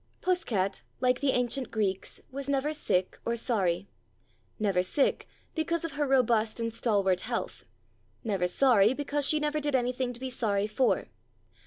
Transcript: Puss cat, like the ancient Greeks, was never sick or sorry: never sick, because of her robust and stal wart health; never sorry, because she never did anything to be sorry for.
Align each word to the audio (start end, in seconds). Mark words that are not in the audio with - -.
Puss 0.19 0.43
cat, 0.43 0.81
like 0.99 1.19
the 1.19 1.29
ancient 1.29 1.69
Greeks, 1.69 2.19
was 2.31 2.49
never 2.49 2.73
sick 2.73 3.19
or 3.23 3.35
sorry: 3.35 3.87
never 4.57 4.81
sick, 4.81 5.27
because 5.53 5.85
of 5.85 5.91
her 5.91 6.07
robust 6.07 6.59
and 6.59 6.71
stal 6.71 7.03
wart 7.03 7.19
health; 7.19 7.65
never 8.23 8.47
sorry, 8.47 8.95
because 8.95 9.27
she 9.27 9.39
never 9.39 9.59
did 9.59 9.75
anything 9.75 10.11
to 10.11 10.19
be 10.19 10.31
sorry 10.31 10.65
for. 10.65 11.07